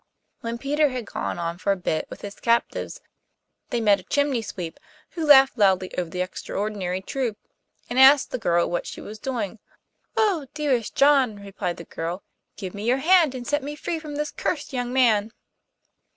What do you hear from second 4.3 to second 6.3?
sweep, who laughed loudly over the